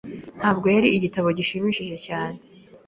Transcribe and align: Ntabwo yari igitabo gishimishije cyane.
Ntabwo 0.39 0.65
yari 0.75 0.87
igitabo 0.97 1.27
gishimishije 1.37 1.95
cyane. 2.07 2.37